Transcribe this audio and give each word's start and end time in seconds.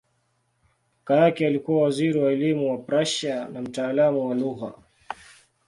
Kaka 1.05 1.15
yake 1.21 1.47
alikuwa 1.47 1.83
waziri 1.83 2.19
wa 2.19 2.31
elimu 2.31 2.71
wa 2.71 2.77
Prussia 2.77 3.47
na 3.49 3.61
mtaalamu 3.61 4.29
wa 4.29 4.35
lugha. 4.35 4.73